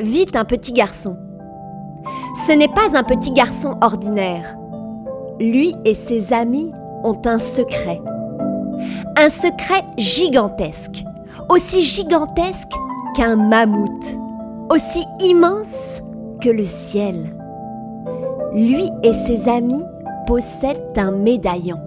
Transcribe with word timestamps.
vit 0.00 0.26
un 0.34 0.44
petit 0.44 0.72
garçon. 0.72 1.16
Ce 2.46 2.52
n'est 2.52 2.68
pas 2.68 2.96
un 2.96 3.02
petit 3.02 3.32
garçon 3.32 3.76
ordinaire. 3.80 4.56
Lui 5.38 5.74
et 5.84 5.94
ses 5.94 6.32
amis 6.32 6.72
ont 7.04 7.20
un 7.24 7.38
secret. 7.38 8.00
Un 9.16 9.28
secret 9.28 9.84
gigantesque, 9.98 11.04
aussi 11.48 11.82
gigantesque 11.82 12.72
qu'un 13.14 13.36
mammouth, 13.36 14.18
aussi 14.70 15.04
immense 15.20 16.02
que 16.40 16.48
le 16.48 16.64
ciel. 16.64 17.34
Lui 18.54 18.90
et 19.02 19.12
ses 19.12 19.48
amis 19.48 19.84
possèdent 20.26 20.96
un 20.96 21.10
médaillon. 21.10 21.78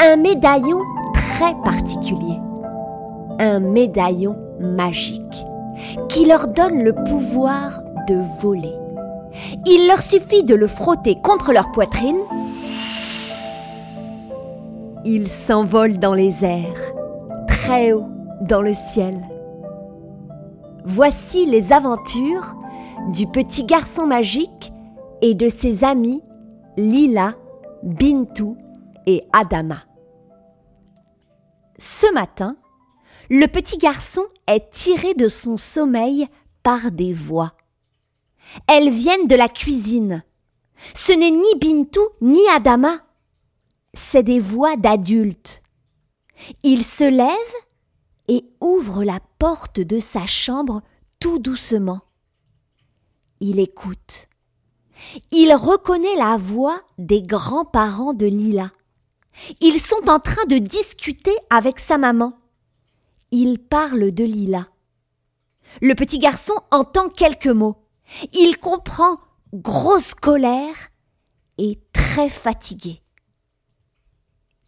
Un 0.00 0.16
médaillon 0.16 0.80
très 1.14 1.54
particulier. 1.64 2.38
Un 3.38 3.60
médaillon 3.60 4.36
magique 4.60 5.46
qui 6.08 6.24
leur 6.24 6.48
donne 6.48 6.82
le 6.82 6.92
pouvoir 6.92 7.80
de 8.08 8.18
voler. 8.40 8.74
Il 9.66 9.88
leur 9.88 10.02
suffit 10.02 10.44
de 10.44 10.54
le 10.54 10.66
frotter 10.66 11.16
contre 11.22 11.52
leur 11.52 11.72
poitrine. 11.72 12.18
Ils 15.04 15.28
s'envolent 15.28 15.98
dans 15.98 16.14
les 16.14 16.44
airs, 16.44 16.92
très 17.46 17.92
haut 17.92 18.08
dans 18.40 18.62
le 18.62 18.72
ciel. 18.72 19.20
Voici 20.84 21.46
les 21.46 21.72
aventures 21.72 22.54
du 23.12 23.26
petit 23.26 23.64
garçon 23.64 24.06
magique 24.06 24.72
et 25.22 25.34
de 25.34 25.48
ses 25.48 25.84
amis 25.84 26.22
Lila, 26.76 27.34
Bintou 27.82 28.56
et 29.06 29.24
Adama. 29.32 29.78
Ce 31.78 32.12
matin, 32.12 32.56
le 33.30 33.46
petit 33.46 33.78
garçon 33.78 34.24
est 34.46 34.70
tiré 34.70 35.14
de 35.14 35.28
son 35.28 35.56
sommeil 35.56 36.28
par 36.62 36.90
des 36.90 37.12
voix. 37.12 37.54
Elles 38.66 38.90
viennent 38.90 39.26
de 39.26 39.34
la 39.34 39.48
cuisine. 39.48 40.22
Ce 40.94 41.12
n'est 41.12 41.30
ni 41.30 41.58
Bintou 41.58 42.06
ni 42.20 42.46
Adama. 42.48 42.98
C'est 43.94 44.22
des 44.22 44.40
voix 44.40 44.76
d'adultes. 44.76 45.62
Il 46.62 46.84
se 46.84 47.04
lève 47.04 47.30
et 48.28 48.44
ouvre 48.60 49.04
la 49.04 49.20
porte 49.38 49.80
de 49.80 49.98
sa 49.98 50.26
chambre 50.26 50.82
tout 51.20 51.38
doucement. 51.38 52.00
Il 53.40 53.60
écoute. 53.60 54.28
Il 55.30 55.54
reconnaît 55.54 56.16
la 56.16 56.36
voix 56.36 56.80
des 56.98 57.22
grands-parents 57.22 58.14
de 58.14 58.26
Lila. 58.26 58.70
Ils 59.60 59.80
sont 59.80 60.08
en 60.08 60.20
train 60.20 60.44
de 60.48 60.58
discuter 60.58 61.34
avec 61.50 61.78
sa 61.78 61.98
maman. 61.98 62.38
Ils 63.30 63.58
parlent 63.58 64.12
de 64.12 64.24
Lila. 64.24 64.68
Le 65.82 65.94
petit 65.94 66.18
garçon 66.18 66.54
entend 66.70 67.08
quelques 67.08 67.46
mots. 67.46 67.76
Il 68.32 68.58
comprend 68.58 69.18
grosse 69.52 70.14
colère 70.14 70.90
et 71.58 71.80
très 71.92 72.28
fatigué. 72.28 73.00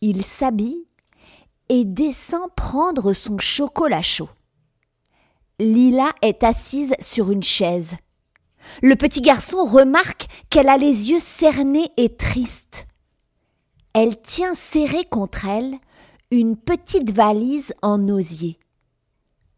Il 0.01 0.25
s'habille 0.25 0.87
et 1.69 1.85
descend 1.85 2.51
prendre 2.55 3.13
son 3.13 3.39
chocolat 3.39 4.03
chaud. 4.03 4.29
Lila 5.59 6.13
est 6.23 6.45
assise 6.45 6.95
sur 7.01 7.31
une 7.31 7.43
chaise. 7.43 7.93
Le 8.83 8.95
petit 8.95 9.21
garçon 9.21 9.65
remarque 9.65 10.27
qu'elle 10.51 10.69
a 10.69 10.77
les 10.77 11.11
yeux 11.11 11.21
cernés 11.21 11.91
et 11.97 12.15
tristes. 12.15 12.87
Elle 13.95 14.21
tient 14.21 14.55
serrée 14.55 15.05
contre 15.05 15.47
elle 15.47 15.79
une 16.31 16.57
petite 16.57 17.11
valise 17.11 17.73
en 17.83 18.09
osier. 18.09 18.59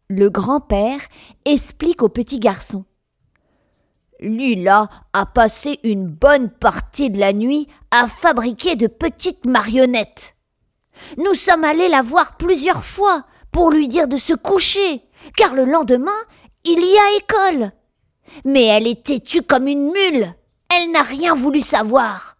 Le 0.09 0.29
grand-père 0.29 1.01
explique 1.45 2.03
au 2.03 2.09
petit 2.09 2.39
garçon. 2.39 2.85
Lila 4.19 4.89
a 5.13 5.25
passé 5.25 5.79
une 5.83 6.07
bonne 6.07 6.49
partie 6.49 7.09
de 7.09 7.19
la 7.19 7.33
nuit 7.33 7.67
à 7.91 8.07
fabriquer 8.07 8.75
de 8.75 8.87
petites 8.87 9.45
marionnettes. 9.45 10.35
Nous 11.17 11.33
sommes 11.33 11.63
allés 11.63 11.87
la 11.87 12.01
voir 12.01 12.37
plusieurs 12.37 12.83
fois 12.83 13.23
pour 13.51 13.71
lui 13.71 13.87
dire 13.87 14.07
de 14.07 14.17
se 14.17 14.33
coucher, 14.33 15.01
car 15.37 15.55
le 15.55 15.63
lendemain, 15.63 16.11
il 16.65 16.79
y 16.79 16.97
a 16.97 17.17
école. 17.17 17.71
Mais 18.45 18.65
elle 18.65 18.87
est 18.87 19.03
têtue 19.03 19.41
comme 19.41 19.67
une 19.67 19.91
mule. 19.91 20.33
Elle 20.75 20.91
n'a 20.91 21.01
rien 21.01 21.33
voulu 21.33 21.61
savoir. 21.61 22.37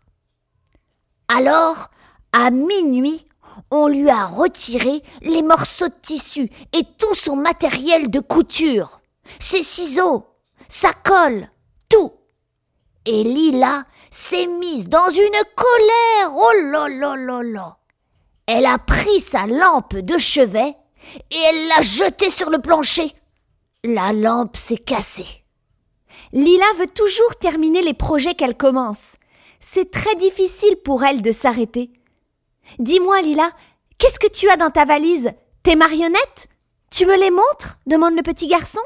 Alors, 1.30 1.90
à 2.32 2.52
minuit, 2.52 3.26
on 3.72 3.88
lui 3.88 4.10
a 4.10 4.26
retiré 4.26 5.04
les 5.22 5.44
morceaux 5.44 5.88
de 5.88 5.94
tissu 6.02 6.50
et 6.74 6.84
tout 6.98 7.16
son 7.16 7.36
matériel 7.36 8.10
de 8.10 8.20
couture. 8.20 9.00
Ses 9.40 9.64
ciseaux, 9.64 10.26
sa 10.68 10.92
colle, 10.94 11.50
tout. 11.88 12.14
Et 13.06 13.24
Lila 13.24 13.86
s'est 14.12 14.48
mise 14.48 14.88
dans 14.88 15.10
une 15.12 15.42
colère. 15.56 16.36
Oh 16.36 16.52
là 16.64 16.88
là 16.90 17.44
là. 17.44 17.78
Elle 18.48 18.66
a 18.66 18.78
pris 18.80 19.20
sa 19.20 19.46
lampe 19.46 19.96
de 19.96 20.18
chevet 20.18 20.76
et 21.32 21.38
elle 21.38 21.68
l'a 21.68 21.82
jetée 21.82 22.32
sur 22.32 22.50
le 22.50 22.60
plancher. 22.60 23.14
La 23.84 24.12
lampe 24.12 24.58
s'est 24.58 24.78
cassée. 24.78 25.44
Lila 26.34 26.66
veut 26.78 26.88
toujours 26.88 27.36
terminer 27.36 27.82
les 27.82 27.94
projets 27.94 28.36
qu'elle 28.36 28.58
commence. 28.58 29.16
C'est 29.60 29.92
très 29.92 30.16
difficile 30.16 30.78
pour 30.84 31.04
elle 31.04 31.22
de 31.22 31.32
s'arrêter. 31.32 31.92
Dis-moi, 32.78 33.22
Lila, 33.22 33.52
qu'est-ce 33.98 34.20
que 34.20 34.32
tu 34.32 34.50
as 34.50 34.58
dans 34.58 34.70
ta 34.70 34.86
valise? 34.86 35.32
Tes 35.64 35.76
marionnettes? 35.76 36.48
Tu 36.92 37.06
me 37.06 37.20
les 37.20 37.32
montres? 37.32 37.78
demande 37.88 38.16
le 38.16 38.24
petit 38.24 38.48
garçon. 38.48 38.82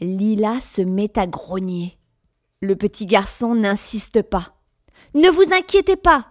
Lila 0.00 0.60
se 0.60 0.82
met 0.82 1.18
à 1.18 1.26
grogner. 1.26 1.98
Le 2.60 2.76
petit 2.76 3.06
garçon 3.06 3.54
n'insiste 3.54 4.22
pas. 4.22 4.54
Ne 5.14 5.28
vous 5.28 5.52
inquiétez 5.52 5.96
pas, 5.96 6.26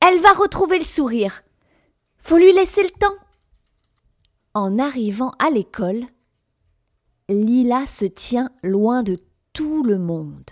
elle 0.00 0.20
va 0.20 0.32
retrouver 0.32 0.78
le 0.78 0.84
sourire. 0.84 1.42
Faut 2.18 2.38
lui 2.38 2.52
laisser 2.52 2.82
le 2.82 2.90
temps. 2.90 3.14
En 4.54 4.78
arrivant 4.78 5.32
à 5.38 5.50
l'école, 5.50 6.04
Lila 7.28 7.86
se 7.86 8.04
tient 8.04 8.50
loin 8.62 9.02
de 9.02 9.18
tout 9.52 9.82
le 9.82 9.98
monde. 9.98 10.50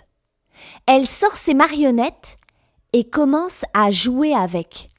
Elle 0.85 1.07
sort 1.07 1.35
ses 1.35 1.53
marionnettes 1.53 2.37
et 2.93 3.09
commence 3.09 3.63
à 3.73 3.89
jouer 3.89 4.33
avec. 4.33 4.90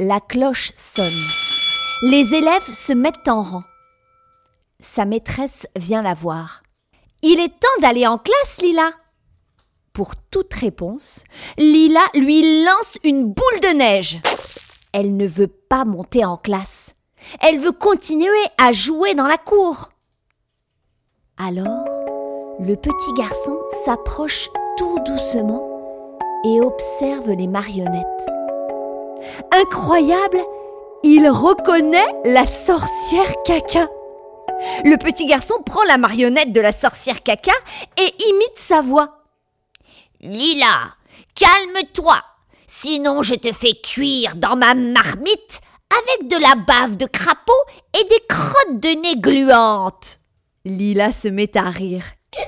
La 0.00 0.20
cloche 0.20 0.70
sonne. 0.76 2.08
Les 2.08 2.32
élèves 2.32 2.72
se 2.72 2.92
mettent 2.92 3.26
en 3.26 3.42
rang. 3.42 3.64
Sa 4.78 5.04
maîtresse 5.04 5.66
vient 5.74 6.02
la 6.02 6.14
voir. 6.14 6.62
Il 7.22 7.40
est 7.40 7.48
temps 7.48 7.80
d'aller 7.80 8.06
en 8.06 8.16
classe, 8.16 8.58
Lila. 8.60 8.92
Pour 9.92 10.14
toute 10.14 10.54
réponse, 10.54 11.24
Lila 11.56 12.02
lui 12.14 12.64
lance 12.64 12.96
une 13.02 13.24
boule 13.24 13.60
de 13.60 13.76
neige. 13.76 14.20
Elle 14.92 15.16
ne 15.16 15.26
veut 15.26 15.48
pas 15.48 15.84
monter 15.84 16.24
en 16.24 16.36
classe. 16.36 16.94
Elle 17.40 17.58
veut 17.58 17.72
continuer 17.72 18.44
à 18.56 18.70
jouer 18.70 19.16
dans 19.16 19.26
la 19.26 19.36
cour. 19.36 19.90
Alors, 21.38 21.88
le 22.60 22.76
petit 22.76 23.12
garçon 23.16 23.58
s'approche 23.84 24.48
tout 24.76 25.00
doucement 25.00 26.20
et 26.44 26.60
observe 26.60 27.32
les 27.32 27.48
marionnettes. 27.48 28.37
Incroyable, 29.52 30.40
il 31.02 31.28
reconnaît 31.28 32.14
la 32.24 32.46
sorcière 32.46 33.34
caca. 33.44 33.88
Le 34.84 34.96
petit 34.96 35.26
garçon 35.26 35.54
prend 35.64 35.84
la 35.84 35.98
marionnette 35.98 36.52
de 36.52 36.60
la 36.60 36.72
sorcière 36.72 37.22
caca 37.22 37.52
et 37.96 38.14
imite 38.30 38.58
sa 38.58 38.80
voix. 38.80 39.24
Lila, 40.20 40.96
calme-toi, 41.34 42.16
sinon 42.66 43.22
je 43.22 43.34
te 43.34 43.52
fais 43.52 43.74
cuire 43.74 44.34
dans 44.34 44.56
ma 44.56 44.74
marmite 44.74 45.60
avec 45.90 46.28
de 46.28 46.36
la 46.36 46.54
bave 46.56 46.96
de 46.96 47.06
crapaud 47.06 47.52
et 47.98 48.04
des 48.04 48.22
crottes 48.28 48.80
de 48.80 49.00
nez 49.00 49.16
gluantes. 49.16 50.20
Lila 50.64 51.12
se 51.12 51.28
met 51.28 51.56
à 51.56 51.70
rire 51.70 52.04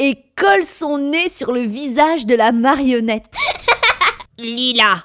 et 0.00 0.18
colle 0.36 0.66
son 0.66 0.98
nez 0.98 1.30
sur 1.30 1.52
le 1.52 1.62
visage 1.62 2.26
de 2.26 2.34
la 2.34 2.52
marionnette. 2.52 3.32
Lila, 4.38 5.04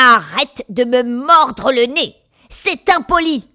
arrête 0.00 0.64
de 0.68 0.84
me 0.84 1.02
mordre 1.02 1.72
le 1.72 1.86
nez. 1.86 2.16
C'est 2.48 2.88
impoli. 2.90 3.48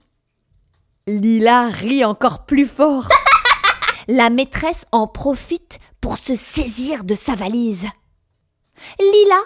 Lila 1.08 1.68
rit 1.68 2.06
encore 2.06 2.46
plus 2.46 2.68
fort. 2.68 3.08
La 4.08 4.30
maîtresse 4.30 4.86
en 4.92 5.08
profite 5.08 5.80
pour 6.02 6.18
se 6.18 6.36
saisir 6.36 7.04
de 7.04 7.16
sa 7.16 7.36
valise. 7.36 7.88
Lila, 9.00 9.40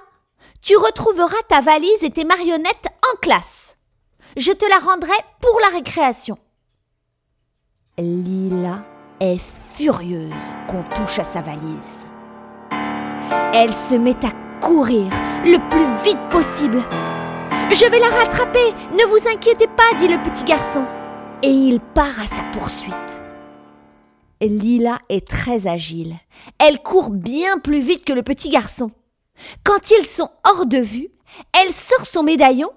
tu 0.62 0.76
retrouveras 0.76 1.42
ta 1.48 1.62
valise 1.62 2.04
et 2.04 2.12
tes 2.12 2.26
marionnettes 2.26 2.88
en 3.14 3.18
classe. 3.18 3.76
Je 4.38 4.52
te 4.52 4.66
la 4.66 4.80
rendrai 4.80 5.16
pour 5.42 5.60
la 5.62 5.78
récréation. 5.78 6.38
Lila 7.98 8.84
est 9.20 9.42
furieuse 9.76 10.54
qu'on 10.68 10.84
touche 10.84 11.20
à 11.20 11.24
sa 11.24 11.42
valise. 11.42 12.06
Elle 13.54 13.74
se 13.74 13.96
met 13.96 14.26
à 14.26 14.32
courir 14.60 15.12
le 15.44 15.58
plus 15.70 16.04
vite 16.04 16.30
possible. 16.30 16.82
Je 17.72 17.90
vais 17.90 18.00
la 18.00 18.10
rattraper, 18.10 18.74
ne 18.92 19.06
vous 19.06 19.28
inquiétez 19.28 19.68
pas, 19.68 19.98
dit 19.98 20.08
le 20.08 20.22
petit 20.24 20.44
garçon. 20.44 20.84
Et 21.44 21.52
il 21.52 21.80
part 21.80 22.20
à 22.22 22.28
sa 22.28 22.44
poursuite. 22.52 23.22
Lila 24.42 25.00
est 25.10 25.28
très 25.28 25.68
agile. 25.68 26.16
Elle 26.58 26.80
court 26.80 27.10
bien 27.10 27.58
plus 27.60 27.82
vite 27.82 28.06
que 28.06 28.14
le 28.14 28.24
petit 28.24 28.50
garçon. 28.50 28.92
Quand 29.64 29.92
ils 29.92 30.08
sont 30.08 30.30
hors 30.46 30.66
de 30.66 30.80
vue, 30.80 31.10
elle 31.58 31.74
sort 31.74 32.06
son 32.06 32.24
médaillon. 32.24 32.72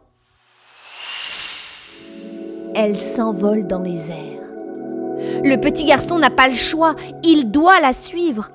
Elle 2.74 2.98
s'envole 2.98 3.66
dans 3.66 3.80
les 3.80 3.98
airs. 4.10 4.32
Le 5.44 5.56
petit 5.56 5.84
garçon 5.84 6.18
n'a 6.18 6.30
pas 6.30 6.48
le 6.48 6.54
choix, 6.54 6.94
il 7.22 7.50
doit 7.50 7.80
la 7.80 7.92
suivre. 7.92 8.50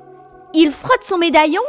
Il 0.54 0.72
frotte 0.72 1.04
son 1.04 1.18
médaillon. 1.18 1.62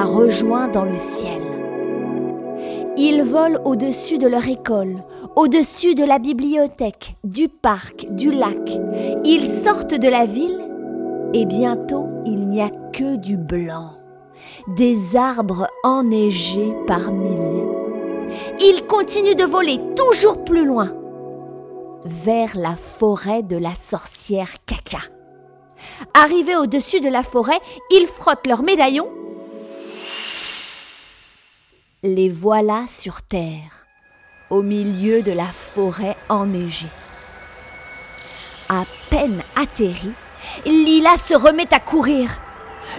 Rejoint 0.00 0.68
dans 0.68 0.84
le 0.84 0.96
ciel. 0.96 1.40
Ils 2.96 3.22
volent 3.22 3.60
au-dessus 3.64 4.16
de 4.18 4.26
leur 4.26 4.48
école, 4.48 5.02
au-dessus 5.36 5.94
de 5.94 6.02
la 6.04 6.18
bibliothèque, 6.18 7.16
du 7.24 7.48
parc, 7.48 8.06
du 8.10 8.30
lac. 8.30 8.80
Ils 9.24 9.46
sortent 9.46 9.94
de 9.94 10.08
la 10.08 10.24
ville 10.24 10.60
et 11.34 11.44
bientôt 11.44 12.08
il 12.24 12.48
n'y 12.48 12.62
a 12.62 12.70
que 12.92 13.16
du 13.16 13.36
blanc, 13.36 13.92
des 14.76 14.96
arbres 15.14 15.68
enneigés 15.84 16.74
par 16.86 17.12
milliers. 17.12 17.66
Ils 18.60 18.86
continuent 18.86 19.36
de 19.36 19.44
voler 19.44 19.78
toujours 19.94 20.42
plus 20.42 20.64
loin, 20.64 20.90
vers 22.04 22.56
la 22.56 22.76
forêt 22.76 23.42
de 23.42 23.56
la 23.56 23.74
sorcière 23.74 24.50
Caca. 24.66 25.04
Arrivés 26.14 26.56
au-dessus 26.56 27.00
de 27.00 27.08
la 27.08 27.22
forêt, 27.22 27.60
ils 27.90 28.06
frottent 28.06 28.46
leurs 28.46 28.62
médaillons. 28.62 29.08
Les 32.04 32.30
voilà 32.30 32.86
sur 32.88 33.22
terre, 33.22 33.86
au 34.50 34.62
milieu 34.62 35.22
de 35.22 35.30
la 35.30 35.46
forêt 35.46 36.16
enneigée. 36.28 36.90
À 38.68 38.82
peine 39.08 39.44
atterris, 39.54 40.12
Lila 40.66 41.16
se 41.16 41.34
remet 41.34 41.72
à 41.72 41.78
courir. 41.78 42.28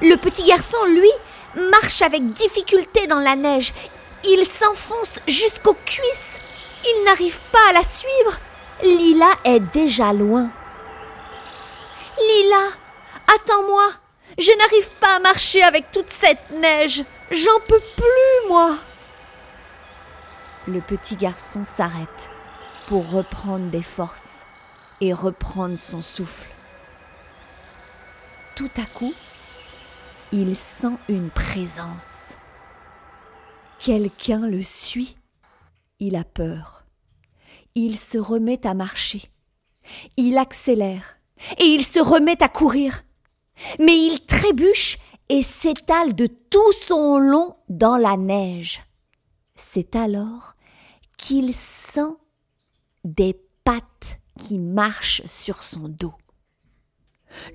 Le 0.02 0.16
petit 0.16 0.46
garçon, 0.46 0.78
lui, 0.86 1.12
marche 1.70 2.02
avec 2.02 2.32
difficulté 2.32 3.06
dans 3.08 3.20
la 3.20 3.36
neige. 3.36 3.74
Il 4.24 4.46
s'enfonce 4.46 5.20
jusqu'aux 5.28 5.76
cuisses. 5.86 6.40
Il 6.86 7.04
n'arrive 7.04 7.42
pas 7.52 7.72
à 7.72 7.74
la 7.74 7.84
suivre. 7.84 8.40
Lila 8.84 9.32
est 9.44 9.60
déjà 9.60 10.14
loin. 10.14 10.50
Lila, 12.22 12.68
attends-moi. 13.36 13.84
Je 14.38 14.58
n'arrive 14.58 14.90
pas 15.02 15.18
à 15.18 15.20
marcher 15.20 15.62
avec 15.62 15.92
toute 15.92 16.10
cette 16.10 16.52
neige. 16.52 17.04
J'en 17.32 17.60
peux 17.68 17.82
plus, 17.98 18.48
moi. 18.48 18.78
Le 20.65 20.80
petit 20.80 21.18
garçon 21.18 21.63
s'arrête 21.63 22.30
pour 22.88 23.10
reprendre 23.10 23.69
des 23.69 23.81
forces 23.81 24.45
et 25.01 25.12
reprendre 25.12 25.77
son 25.77 26.01
souffle. 26.01 26.48
Tout 28.56 28.71
à 28.77 28.86
coup, 28.86 29.13
il 30.31 30.56
sent 30.56 30.95
une 31.10 31.30
présence. 31.30 32.36
Quelqu'un 33.80 34.48
le 34.48 34.63
suit. 34.63 35.18
Il 36.00 36.15
a 36.15 36.24
peur. 36.24 36.86
Il 37.75 37.98
se 37.98 38.18
remet 38.18 38.65
à 38.65 38.74
marcher. 38.74 39.30
Il 40.15 40.38
accélère 40.38 41.18
et 41.57 41.65
il 41.65 41.83
se 41.83 42.00
remet 42.00 42.42
à 42.42 42.48
courir. 42.48 43.04
Mais 43.80 43.98
il 43.98 44.25
trébuche 44.25 44.98
et 45.27 45.44
s'étale 45.44 46.15
de 46.15 46.27
tout 46.27 46.71
son 46.74 47.18
long 47.18 47.57
dans 47.68 47.98
la 47.98 48.15
neige. 48.15 48.81
C'est 49.56 49.95
alors 49.95 50.53
qu'il 51.24 51.54
sent 51.54 52.18
des 53.06 53.34
pattes 53.64 54.20
qui 54.38 54.60
marchent 54.60 55.22
sur 55.25 55.64
son 55.64 55.88
dos. 55.88 56.12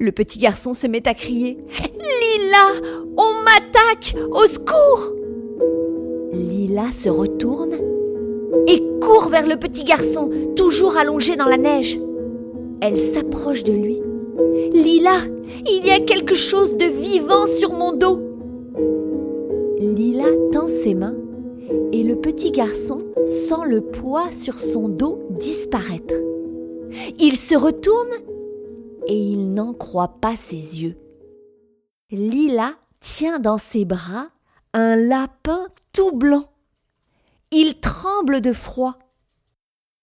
Le 0.00 0.10
petit 0.10 0.38
garçon 0.38 0.72
se 0.72 0.86
met 0.86 1.06
à 1.06 1.12
crier 1.12 1.58
Lila, 1.92 2.72
on 3.18 3.42
m'attaque, 3.42 4.16
au 4.30 4.44
secours 4.44 5.12
Lila 6.32 6.90
se 6.92 7.10
retourne 7.10 7.74
et 8.66 8.82
court 9.02 9.28
vers 9.28 9.46
le 9.46 9.58
petit 9.58 9.84
garçon, 9.84 10.30
toujours 10.56 10.96
allongé 10.96 11.36
dans 11.36 11.46
la 11.46 11.58
neige. 11.58 12.00
Elle 12.80 12.98
s'approche 13.12 13.64
de 13.64 13.74
lui. 13.74 14.00
Lila, 14.72 15.18
il 15.66 15.84
y 15.84 15.90
a 15.90 16.00
quelque 16.00 16.36
chose 16.36 16.74
de 16.78 16.86
vivant 16.86 17.44
sur 17.44 17.74
mon 17.74 17.92
dos. 17.92 18.18
Lila 19.78 20.30
tend 20.52 20.68
ses 20.68 20.94
mains 20.94 21.16
et 21.92 22.02
le 22.02 22.16
petit 22.16 22.50
garçon 22.50 23.00
sent 23.28 23.66
le 23.66 23.82
poids 23.82 24.32
sur 24.32 24.58
son 24.58 24.88
dos 24.88 25.26
disparaître. 25.30 26.14
Il 27.18 27.36
se 27.36 27.54
retourne 27.54 28.12
et 29.06 29.16
il 29.16 29.52
n'en 29.52 29.74
croit 29.74 30.20
pas 30.20 30.36
ses 30.36 30.82
yeux. 30.82 30.96
Lila 32.10 32.74
tient 33.00 33.38
dans 33.38 33.58
ses 33.58 33.84
bras 33.84 34.28
un 34.72 34.96
lapin 34.96 35.68
tout 35.92 36.12
blanc. 36.12 36.48
Il 37.50 37.80
tremble 37.80 38.40
de 38.40 38.52
froid. 38.52 38.98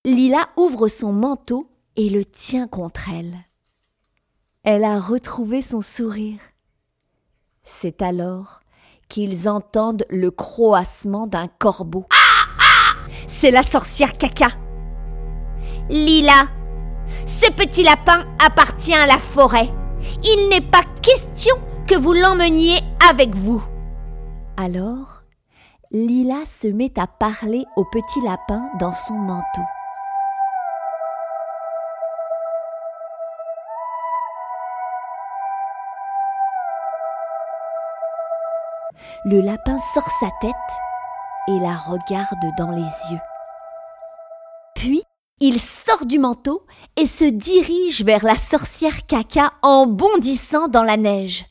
Lila 0.04 0.50
ouvre 0.58 0.88
son 0.88 1.12
manteau 1.12 1.68
et 1.96 2.10
le 2.10 2.26
tient 2.26 2.68
contre 2.68 3.10
elle. 3.10 3.36
Elle 4.64 4.84
a 4.84 5.00
retrouvé 5.00 5.62
son 5.62 5.82
sourire. 5.82 6.40
C'est 7.64 8.02
alors 8.02 8.62
qu'ils 9.10 9.48
entendent 9.48 10.06
le 10.10 10.32
croassement 10.32 11.28
d'un 11.28 11.48
corbeau. 11.48 12.06
C'est 13.28 13.52
la 13.52 13.64
sorcière 13.64 14.14
caca. 14.14 14.48
Lila, 15.90 16.48
ce 17.26 17.52
petit 17.52 17.84
lapin 17.84 18.26
appartient 18.44 18.94
à 18.94 19.08
la 19.08 19.18
forêt. 19.18 19.70
Il 20.24 20.50
n'est 20.50 20.62
pas 20.62 20.84
question 21.02 21.56
que 21.88 21.96
vous 21.96 22.14
l'emmeniez 22.14 22.80
avec 23.10 23.36
vous. 23.36 23.64
Alors, 24.58 25.24
Lila 25.92 26.46
se 26.46 26.68
met 26.68 26.98
à 26.98 27.08
parler 27.08 27.66
au 27.76 27.86
petit 27.86 28.22
lapin 28.22 28.64
dans 28.80 28.94
son 28.94 29.14
manteau. 29.14 29.62
Le 39.24 39.42
lapin 39.42 39.78
sort 39.94 40.08
sa 40.20 40.30
tête 40.42 40.54
et 41.48 41.60
la 41.60 41.76
regarde 41.76 42.56
dans 42.58 42.72
les 42.72 42.82
yeux. 42.82 43.22
Puis, 44.76 45.04
il 45.40 45.60
sort 45.60 46.06
du 46.06 46.20
manteau 46.20 46.66
et 46.96 47.08
se 47.08 47.26
dirige 47.26 48.04
vers 48.04 48.24
la 48.24 48.38
sorcière 48.38 49.06
caca 49.06 49.54
en 49.62 49.86
bondissant 49.86 50.68
dans 50.68 50.84
la 50.84 50.98
neige. 50.98 51.46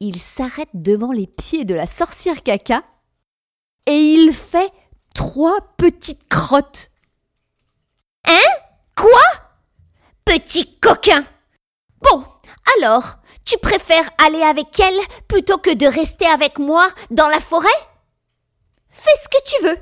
Il 0.00 0.20
s'arrête 0.20 0.68
devant 0.74 1.12
les 1.12 1.26
pieds 1.26 1.64
de 1.64 1.74
la 1.74 1.86
sorcière 1.86 2.42
caca 2.42 2.82
et 3.86 3.96
il 3.96 4.32
fait 4.32 4.72
trois 5.14 5.60
petites 5.76 6.28
crottes. 6.28 6.90
Hein? 8.26 8.60
Quoi? 8.96 9.20
Petit 10.24 10.78
coquin 10.78 11.24
Bon, 12.00 12.24
alors, 12.76 13.16
tu 13.44 13.58
préfères 13.58 14.08
aller 14.24 14.42
avec 14.42 14.78
elle 14.80 14.98
plutôt 15.28 15.58
que 15.58 15.74
de 15.74 15.86
rester 15.86 16.26
avec 16.26 16.58
moi 16.58 16.88
dans 17.10 17.28
la 17.28 17.40
forêt? 17.40 17.68
Fais 18.88 19.10
ce 19.22 19.28
que 19.28 19.44
tu 19.46 19.66
veux. 19.66 19.78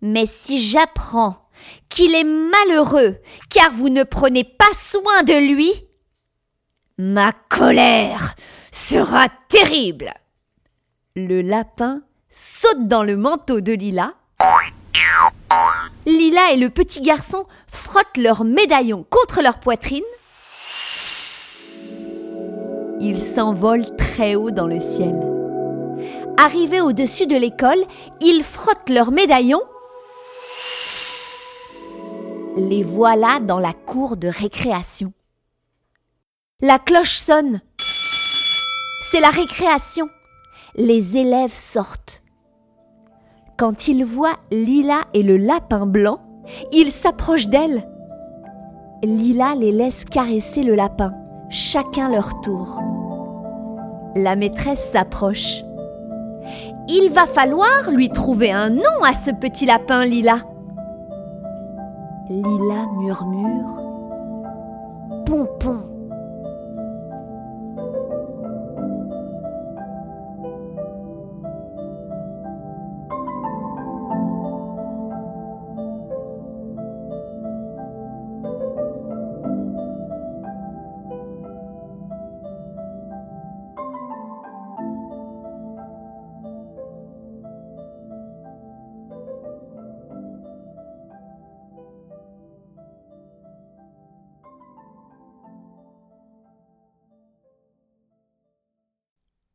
Mais 0.00 0.26
si 0.26 0.60
j'apprends 0.60 1.48
qu'il 1.88 2.14
est 2.14 2.24
malheureux 2.24 3.18
car 3.50 3.72
vous 3.72 3.88
ne 3.88 4.02
prenez 4.02 4.44
pas 4.44 4.72
soin 4.80 5.22
de 5.22 5.34
lui, 5.52 5.72
ma 6.98 7.32
colère 7.32 8.34
sera 8.70 9.28
terrible. 9.48 10.12
Le 11.14 11.40
lapin 11.40 12.02
saute 12.30 12.88
dans 12.88 13.02
le 13.02 13.16
manteau 13.16 13.60
de 13.60 13.72
Lila. 13.72 14.14
Lila 16.06 16.52
et 16.52 16.56
le 16.56 16.70
petit 16.70 17.00
garçon 17.00 17.46
frottent 17.68 18.16
leurs 18.16 18.44
médaillons 18.44 19.04
contre 19.08 19.42
leur 19.42 19.58
poitrine. 19.58 20.02
Ils 23.04 23.20
s'envolent 23.20 23.96
très 23.96 24.36
haut 24.36 24.52
dans 24.52 24.68
le 24.68 24.78
ciel. 24.78 25.20
Arrivés 26.38 26.80
au-dessus 26.80 27.26
de 27.26 27.34
l'école, 27.34 27.84
ils 28.20 28.44
frottent 28.44 28.88
leurs 28.88 29.10
médaillons 29.10 29.60
Les 32.56 32.84
voilà 32.84 33.40
dans 33.40 33.58
la 33.58 33.72
cour 33.72 34.16
de 34.16 34.28
récréation. 34.28 35.12
La 36.60 36.78
cloche 36.78 37.16
sonne. 37.16 37.60
C'est 39.10 39.18
la 39.18 39.30
récréation. 39.30 40.08
Les 40.76 41.16
élèves 41.16 41.54
sortent. 41.54 42.22
Quand 43.58 43.88
ils 43.88 44.04
voient 44.04 44.36
Lila 44.52 45.00
et 45.12 45.24
le 45.24 45.38
lapin 45.38 45.86
blanc, 45.86 46.20
ils 46.70 46.92
s'approchent 46.92 47.48
d'elle. 47.48 47.88
Lila 49.02 49.56
les 49.56 49.72
laisse 49.72 50.04
caresser 50.04 50.62
le 50.62 50.76
lapin, 50.76 51.12
chacun 51.52 52.10
leur 52.10 52.40
tour. 52.40 52.80
La 54.16 54.34
maîtresse 54.36 54.90
s'approche. 54.90 55.62
Il 56.88 57.10
va 57.12 57.26
falloir 57.26 57.90
lui 57.90 58.08
trouver 58.08 58.50
un 58.50 58.70
nom 58.70 59.02
à 59.04 59.14
ce 59.14 59.30
petit 59.30 59.66
lapin, 59.66 60.04
Lila. 60.04 60.38
Lila 62.28 62.86
murmure 62.98 63.80
Pompon. 65.26 65.91